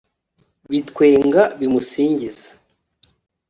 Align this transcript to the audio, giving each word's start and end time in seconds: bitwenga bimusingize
bitwenga 0.71 1.41
bimusingize 1.59 2.47